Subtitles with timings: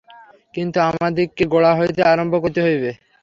[0.55, 2.91] কিন্তু আমাদিগকে গোড়া হইতে আরম্ভ করিতে হইবে।